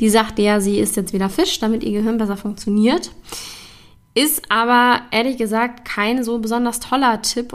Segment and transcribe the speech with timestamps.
[0.00, 3.12] Die sagte ja, sie isst jetzt wieder Fisch, damit ihr Gehirn besser funktioniert.
[4.14, 7.52] Ist aber ehrlich gesagt kein so besonders toller Tipp.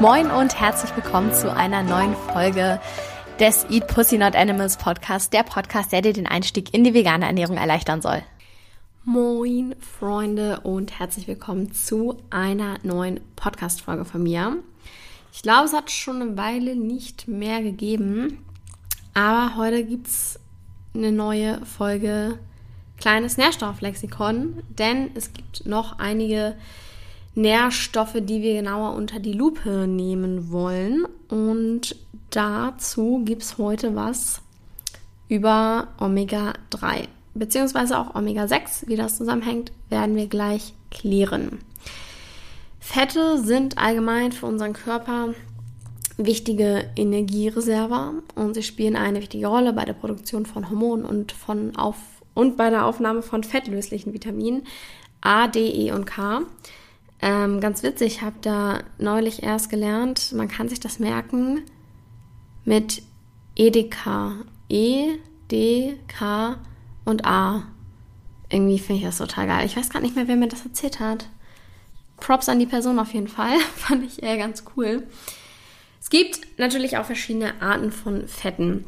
[0.00, 2.80] Moin und herzlich willkommen zu einer neuen Folge
[3.38, 7.26] des Eat Pussy Not Animals Podcast, der Podcast, der dir den Einstieg in die vegane
[7.26, 8.22] Ernährung erleichtern soll.
[9.04, 14.58] Moin Freunde und herzlich willkommen zu einer neuen Podcast-Folge von mir.
[15.32, 18.38] Ich glaube, es hat schon eine Weile nicht mehr gegeben,
[19.12, 20.38] aber heute gibt es
[20.94, 22.38] eine neue Folge
[22.96, 26.54] Kleines Nährstofflexikon, denn es gibt noch einige
[27.34, 31.06] Nährstoffe, die wir genauer unter die Lupe nehmen wollen.
[31.28, 31.96] Und
[32.30, 34.42] dazu gibt es heute was
[35.28, 41.60] über Omega-3 beziehungsweise auch Omega-6, wie das zusammenhängt, werden wir gleich klären.
[42.80, 45.34] Fette sind allgemein für unseren Körper
[46.18, 51.76] wichtige Energiereserver und sie spielen eine wichtige Rolle bei der Produktion von Hormonen und, von
[51.76, 51.96] auf,
[52.34, 54.64] und bei der Aufnahme von fettlöslichen Vitaminen
[55.20, 56.42] A, D, E und K.
[57.20, 61.62] Ähm, ganz witzig, ich habe da neulich erst gelernt, man kann sich das merken
[62.64, 63.02] mit
[63.54, 64.44] EDK.
[64.68, 65.18] E,
[65.50, 66.56] D, K
[67.04, 67.64] und A.
[68.48, 69.66] Irgendwie finde ich das total geil.
[69.66, 71.28] Ich weiß gar nicht mehr, wer mir das erzählt hat.
[72.18, 73.58] Props an die Person auf jeden Fall.
[73.76, 75.06] Fand ich eher ganz cool.
[76.00, 78.84] Es gibt natürlich auch verschiedene Arten von Fetten.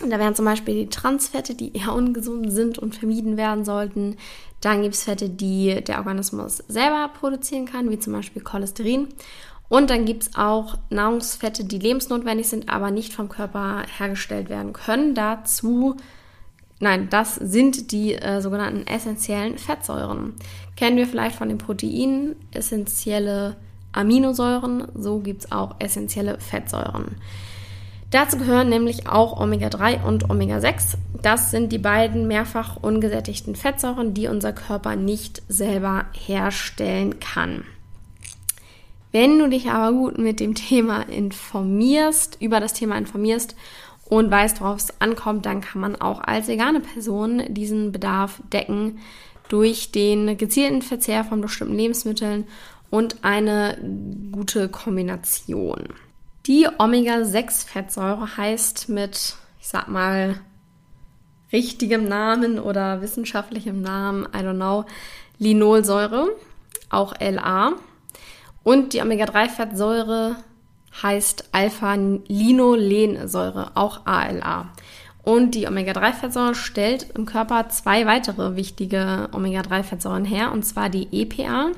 [0.00, 4.16] Da wären zum Beispiel die Transfette, die eher ungesund sind und vermieden werden sollten.
[4.60, 9.08] Dann gibt es Fette, die der Organismus selber produzieren kann, wie zum Beispiel Cholesterin.
[9.68, 14.72] Und dann gibt es auch Nahrungsfette, die lebensnotwendig sind, aber nicht vom Körper hergestellt werden
[14.72, 15.14] können.
[15.14, 15.96] Dazu
[16.82, 20.34] Nein, das sind die äh, sogenannten essentiellen Fettsäuren.
[20.74, 23.54] Kennen wir vielleicht von den Proteinen, essentielle
[23.92, 27.14] Aminosäuren, so gibt es auch essentielle Fettsäuren.
[28.10, 30.96] Dazu gehören nämlich auch Omega-3 und Omega-6.
[31.22, 37.62] Das sind die beiden mehrfach ungesättigten Fettsäuren, die unser Körper nicht selber herstellen kann.
[39.12, 43.54] Wenn du dich aber gut mit dem Thema informierst, über das Thema informierst
[44.12, 48.98] und weißt, worauf es ankommt, dann kann man auch als vegane Person diesen Bedarf decken
[49.48, 52.46] durch den gezielten Verzehr von bestimmten Lebensmitteln
[52.90, 53.78] und eine
[54.30, 55.94] gute Kombination.
[56.44, 60.38] Die Omega-6-Fettsäure heißt mit, ich sag mal,
[61.50, 64.84] richtigem Namen oder wissenschaftlichem Namen, I don't know,
[65.38, 66.28] Linolsäure,
[66.90, 67.76] auch LA.
[68.62, 70.36] Und die Omega-3-Fettsäure
[71.00, 74.72] heißt Alpha-Linolensäure, auch ALA.
[75.22, 81.70] Und die Omega-3-Fettsäure stellt im Körper zwei weitere wichtige Omega-3-Fettsäuren her, und zwar die EPA.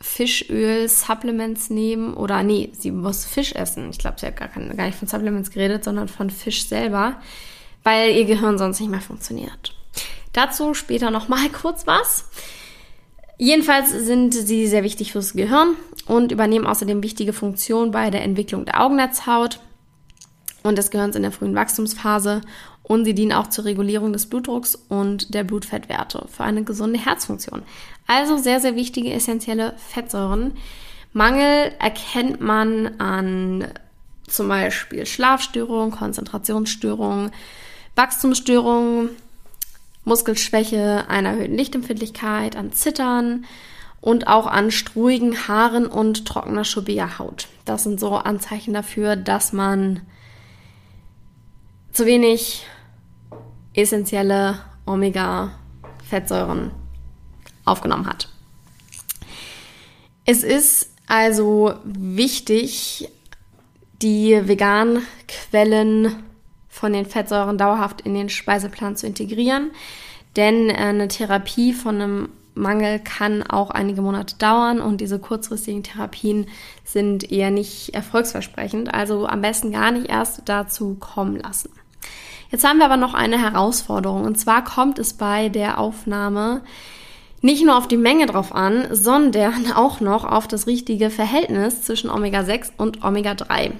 [0.00, 3.90] Fischöl-Supplements nehmen oder nee, sie muss Fisch essen.
[3.90, 7.20] Ich glaube, sie hat gar, keine, gar nicht von Supplements geredet, sondern von Fisch selber,
[7.82, 9.74] weil ihr Gehirn sonst nicht mehr funktioniert.
[10.32, 12.26] Dazu später nochmal kurz was.
[13.38, 15.74] Jedenfalls sind sie sehr wichtig fürs Gehirn
[16.06, 19.60] und übernehmen außerdem wichtige Funktionen bei der Entwicklung der Augennetzhaut
[20.64, 22.40] und des Gehirns in der frühen Wachstumsphase
[22.82, 27.62] und sie dienen auch zur Regulierung des Blutdrucks und der Blutfettwerte für eine gesunde Herzfunktion.
[28.08, 30.54] Also sehr, sehr wichtige essentielle Fettsäuren.
[31.12, 33.68] Mangel erkennt man an
[34.26, 37.30] zum Beispiel Schlafstörungen, Konzentrationsstörungen,
[37.96, 39.10] Wachstumsstörungen,
[40.04, 43.44] Muskelschwäche, einer erhöhten Lichtempfindlichkeit, an Zittern
[44.00, 47.48] und auch an struigen Haaren und trockener schuppiger Haut.
[47.66, 50.00] Das sind so Anzeichen dafür, dass man
[51.92, 52.64] zu wenig
[53.74, 56.70] essentielle Omega-Fettsäuren
[57.68, 58.28] aufgenommen hat.
[60.24, 63.08] Es ist also wichtig,
[64.02, 66.14] die veganen Quellen
[66.68, 69.70] von den Fettsäuren dauerhaft in den Speiseplan zu integrieren,
[70.36, 76.46] denn eine Therapie von einem Mangel kann auch einige Monate dauern und diese kurzfristigen Therapien
[76.84, 81.70] sind eher nicht erfolgsversprechend, also am besten gar nicht erst dazu kommen lassen.
[82.50, 86.62] Jetzt haben wir aber noch eine Herausforderung und zwar kommt es bei der Aufnahme
[87.40, 92.10] nicht nur auf die Menge drauf an, sondern auch noch auf das richtige Verhältnis zwischen
[92.10, 93.72] Omega-6 und Omega-3.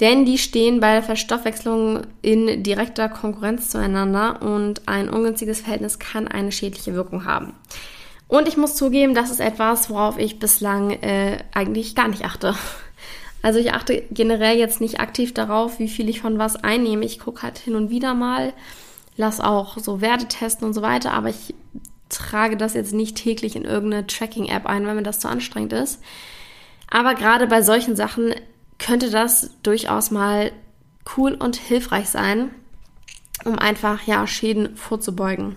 [0.00, 6.28] Denn die stehen bei der Verstoffwechslung in direkter Konkurrenz zueinander und ein ungünstiges Verhältnis kann
[6.28, 7.54] eine schädliche Wirkung haben.
[8.28, 12.54] Und ich muss zugeben, das ist etwas, worauf ich bislang äh, eigentlich gar nicht achte.
[13.40, 17.04] Also ich achte generell jetzt nicht aktiv darauf, wie viel ich von was einnehme.
[17.04, 18.52] Ich gucke halt hin und wieder mal,
[19.16, 21.54] lass auch so Werte testen und so weiter, aber ich
[22.08, 26.00] trage das jetzt nicht täglich in irgendeine Tracking-App ein, weil mir das zu anstrengend ist.
[26.90, 28.34] Aber gerade bei solchen Sachen
[28.78, 30.52] könnte das durchaus mal
[31.16, 32.50] cool und hilfreich sein,
[33.44, 35.56] um einfach ja Schäden vorzubeugen.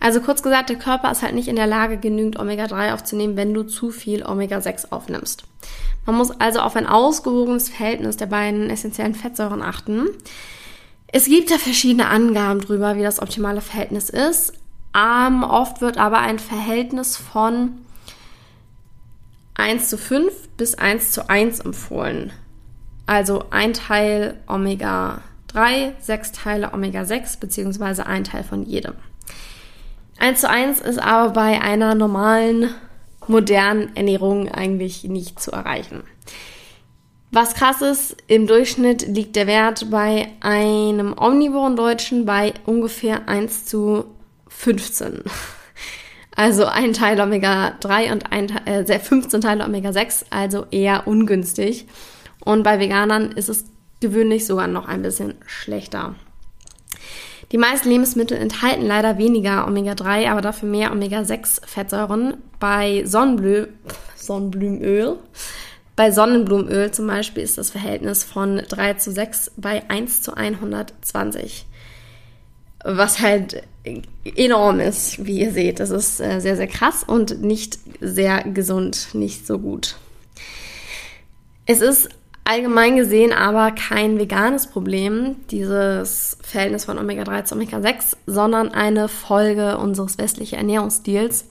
[0.00, 3.52] Also kurz gesagt, der Körper ist halt nicht in der Lage, genügend Omega-3 aufzunehmen, wenn
[3.52, 5.44] du zu viel Omega-6 aufnimmst.
[6.06, 10.08] Man muss also auf ein ausgewogenes Verhältnis der beiden essentiellen Fettsäuren achten.
[11.08, 14.52] Es gibt da verschiedene Angaben drüber, wie das optimale Verhältnis ist.
[14.94, 17.78] Um, oft wird aber ein Verhältnis von
[19.54, 22.32] 1 zu 5 bis 1 zu 1 empfohlen.
[23.06, 28.94] Also ein Teil Omega 3, sechs Teile Omega 6 beziehungsweise ein Teil von jedem.
[30.18, 32.70] 1 zu 1 ist aber bei einer normalen,
[33.26, 36.02] modernen Ernährung eigentlich nicht zu erreichen.
[37.30, 43.66] Was krass ist, im Durchschnitt liegt der Wert bei einem omnivoren Deutschen bei ungefähr 1
[43.66, 44.06] zu
[44.58, 45.22] 15.
[46.34, 51.86] Also ein Teil Omega-3 und ein, äh, 15 Teile Omega-6, also eher ungünstig.
[52.44, 53.66] Und bei Veganern ist es
[54.00, 56.16] gewöhnlich sogar noch ein bisschen schlechter.
[57.52, 62.38] Die meisten Lebensmittel enthalten leider weniger Omega-3, aber dafür mehr Omega-6-Fettsäuren.
[62.58, 63.68] Bei Sonnenblü
[64.16, 65.18] Sonnenblumenöl,
[65.94, 71.67] bei Sonnenblumenöl zum Beispiel ist das Verhältnis von 3 zu 6 bei 1 zu 120.
[72.84, 73.62] Was halt
[74.36, 75.80] enorm ist, wie ihr seht.
[75.80, 79.96] Das ist äh, sehr, sehr krass und nicht sehr gesund, nicht so gut.
[81.66, 82.08] Es ist
[82.48, 89.76] allgemein gesehen aber kein veganes Problem, dieses Verhältnis von Omega-3 zu Omega-6, sondern eine Folge
[89.76, 91.46] unseres westlichen Ernährungsstils,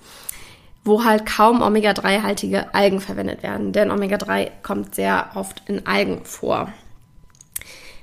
[0.83, 3.73] wo halt kaum Omega-3-haltige Algen verwendet werden.
[3.73, 6.73] Denn Omega-3 kommt sehr oft in Algen vor.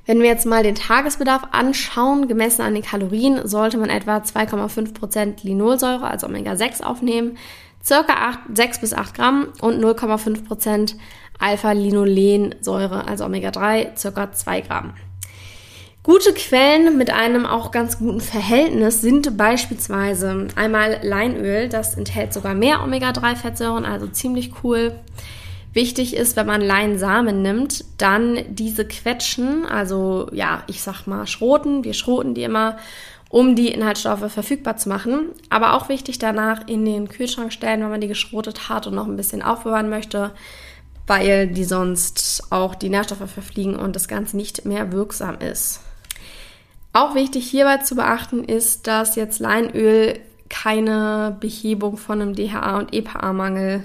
[0.06, 5.37] Wenn wir jetzt mal den Tagesbedarf anschauen, gemessen an den Kalorien, sollte man etwa 2,5%
[5.43, 7.39] Linolsäure, also Omega-6, aufnehmen,
[7.83, 10.97] circa 8, 6 bis 8 Gramm und 0,5%
[11.39, 14.33] Alpha-Linolensäure, also Omega-3, ca.
[14.33, 14.95] 2 Gramm.
[16.03, 22.53] Gute Quellen mit einem auch ganz guten Verhältnis sind beispielsweise einmal Leinöl, das enthält sogar
[22.53, 24.93] mehr Omega-3-Fettsäuren, also ziemlich cool.
[25.75, 31.82] Wichtig ist, wenn man Leinsamen nimmt, dann diese quetschen, also ja, ich sag mal schroten,
[31.82, 32.79] wir schroten die immer,
[33.29, 35.31] um die Inhaltsstoffe verfügbar zu machen.
[35.51, 39.08] Aber auch wichtig danach in den Kühlschrank stellen, wenn man die geschrotet hat und noch
[39.08, 40.31] ein bisschen aufbewahren möchte,
[41.08, 45.81] weil die sonst auch die Nährstoffe verfliegen und das Ganze nicht mehr wirksam ist.
[46.93, 52.94] Auch wichtig hierbei zu beachten ist, dass jetzt Leinöl keine Behebung von einem DHA- und
[52.94, 53.82] EPA-Mangel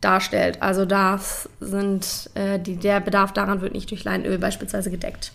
[0.00, 0.62] darstellt.
[0.62, 5.32] Also das sind äh, die, der Bedarf daran wird nicht durch Leinöl beispielsweise gedeckt.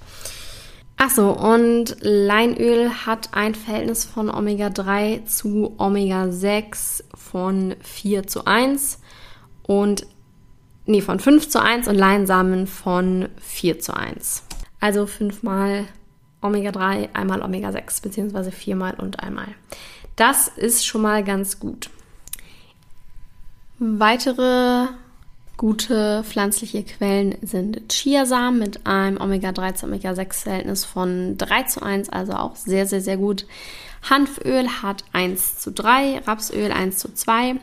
[0.98, 9.00] Achso, und Leinöl hat ein Verhältnis von Omega-3 zu Omega-6 von 4 zu 1
[9.64, 10.06] und
[10.86, 14.44] nee, von 5 zu 1 und Leinsamen von 4 zu 1.
[14.80, 15.86] Also fünfmal
[16.42, 19.48] Omega-3, einmal Omega-6, beziehungsweise viermal und einmal.
[20.16, 21.90] Das ist schon mal ganz gut.
[23.86, 24.88] Weitere
[25.58, 32.32] gute pflanzliche Quellen sind Chiasamen mit einem Omega-3 zu Omega-6-Verhältnis von 3 zu 1, also
[32.32, 33.46] auch sehr, sehr, sehr gut.
[34.10, 37.58] Hanföl hat 1 zu 3, Rapsöl 1 zu 2.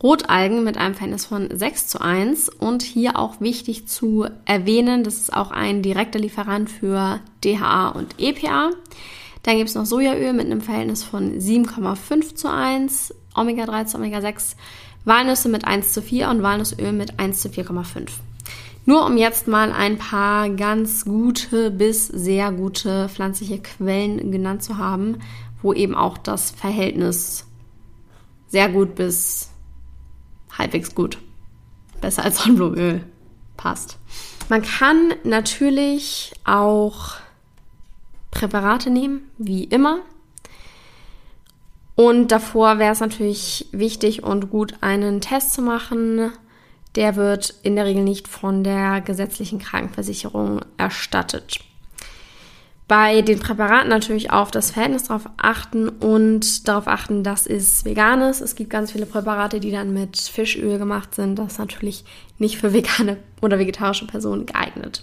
[0.00, 5.16] Rotalgen mit einem Verhältnis von 6 zu 1 und hier auch wichtig zu erwähnen, das
[5.16, 8.70] ist auch ein direkter Lieferant für DHA und EPA.
[9.42, 14.54] Dann gibt es noch Sojaöl mit einem Verhältnis von 7,5 zu 1, Omega-3 zu Omega-6,
[15.06, 18.08] Walnüsse mit 1 zu 4 und Walnussöl mit 1 zu 4,5.
[18.84, 24.78] Nur um jetzt mal ein paar ganz gute bis sehr gute pflanzliche Quellen genannt zu
[24.78, 25.18] haben,
[25.62, 27.46] wo eben auch das Verhältnis
[28.48, 29.50] sehr gut bis
[30.56, 31.18] halbwegs gut,
[32.00, 33.04] besser als Sonnenblumenöl
[33.56, 33.98] passt.
[34.48, 37.14] Man kann natürlich auch
[38.30, 40.00] Präparate nehmen, wie immer.
[41.96, 46.30] Und davor wäre es natürlich wichtig und gut, einen Test zu machen,
[46.94, 51.58] der wird in der Regel nicht von der gesetzlichen Krankenversicherung erstattet.
[52.88, 58.20] Bei den Präparaten natürlich auf das Verhältnis darauf achten und darauf achten, dass es vegan
[58.20, 58.40] ist.
[58.40, 61.36] Es gibt ganz viele Präparate, die dann mit Fischöl gemacht sind.
[61.36, 62.04] Das ist natürlich
[62.38, 65.02] nicht für vegane oder vegetarische Personen geeignet.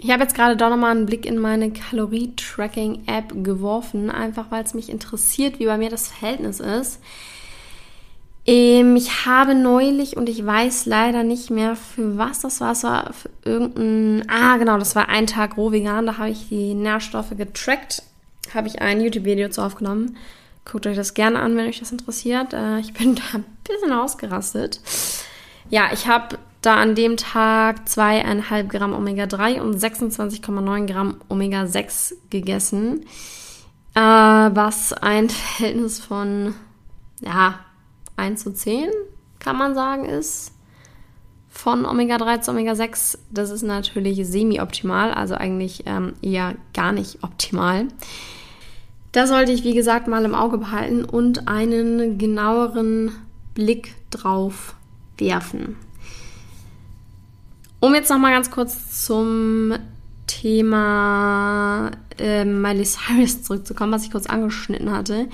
[0.00, 4.74] Ich habe jetzt gerade doch nochmal einen Blick in meine Kalorie-Tracking-App geworfen, einfach weil es
[4.74, 7.00] mich interessiert, wie bei mir das Verhältnis ist.
[8.44, 12.72] Ähm, ich habe neulich und ich weiß leider nicht mehr für was das war.
[12.72, 14.28] Es war für irgendein.
[14.28, 16.06] Ah, genau, das war ein Tag roh vegan.
[16.06, 18.02] Da habe ich die Nährstoffe getrackt.
[18.52, 20.16] Habe ich ein YouTube-Video zu aufgenommen.
[20.64, 22.52] Guckt euch das gerne an, wenn euch das interessiert.
[22.52, 24.80] Äh, ich bin da ein bisschen ausgerastet.
[25.70, 33.04] Ja, ich habe da an dem Tag zweieinhalb Gramm Omega-3 und 26,9 Gramm Omega-6 gegessen.
[33.94, 36.54] Äh, was ein Verhältnis von,
[37.20, 37.58] ja,
[38.16, 38.88] 1 zu 10,
[39.40, 40.52] kann man sagen, ist
[41.48, 43.18] von Omega-3 zu Omega-6.
[43.30, 47.88] Das ist natürlich semi-optimal, also eigentlich ähm, eher gar nicht optimal.
[49.10, 53.12] Da sollte ich, wie gesagt, mal im Auge behalten und einen genaueren
[53.52, 54.74] Blick drauf
[55.18, 55.76] werfen.
[57.82, 59.74] Um jetzt noch mal ganz kurz zum
[60.28, 65.28] Thema äh, Miley Cyrus zurückzukommen, was ich kurz angeschnitten hatte.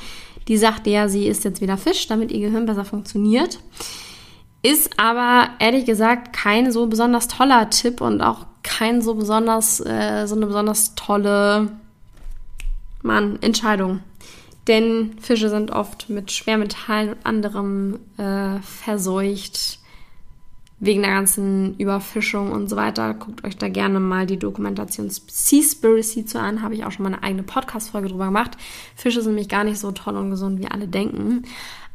[0.48, 3.58] Die sagte ja, sie isst jetzt wieder Fisch, damit ihr Gehirn besser funktioniert.
[4.62, 10.24] Ist aber ehrlich gesagt kein so besonders toller Tipp und auch kein so besonders, äh,
[10.24, 11.72] so eine besonders tolle
[13.02, 14.00] Mann, Entscheidung.
[14.68, 19.77] Denn Fische sind oft mit Schwermetallen und anderem äh, verseucht
[20.80, 23.14] wegen der ganzen Überfischung und so weiter.
[23.14, 26.62] Guckt euch da gerne mal die Dokumentation Seaspiracy zu an.
[26.62, 28.56] Habe ich auch schon mal eine eigene Podcast-Folge drüber gemacht.
[28.94, 31.42] Fische sind nämlich gar nicht so toll und gesund, wie alle denken.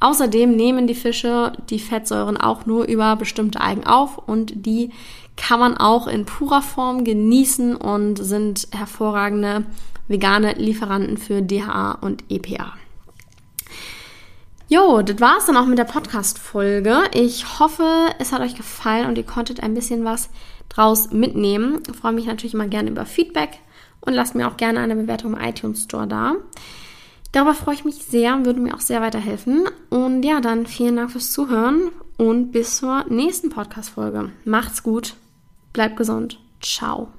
[0.02, 4.92] Außerdem nehmen die Fische die Fettsäuren auch nur über bestimmte Algen auf und die
[5.38, 9.66] kann man auch in purer Form genießen und sind hervorragende
[10.10, 12.74] vegane Lieferanten für DHA und EPA.
[14.74, 17.04] Jo, das war's dann auch mit der Podcast-Folge.
[17.14, 20.32] Ich hoffe, es hat euch gefallen und ihr konntet ein bisschen was
[20.68, 21.84] draus mitnehmen.
[21.88, 23.60] Ich freue mich natürlich immer gerne über Feedback
[24.02, 26.34] und lasst mir auch gerne eine Bewertung im iTunes Store da.
[27.34, 29.66] Darüber freue ich mich sehr und würde mir auch sehr weiterhelfen.
[29.92, 34.32] Und ja, dann vielen Dank fürs Zuhören und bis zur nächsten Podcast-Folge.
[34.44, 35.14] Macht's gut,
[35.72, 36.40] bleibt gesund.
[36.64, 37.10] Ciao.